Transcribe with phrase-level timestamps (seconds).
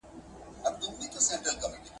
[0.93, 1.79] یو داسې دروېش دی